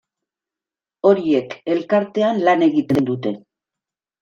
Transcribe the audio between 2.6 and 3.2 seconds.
egiten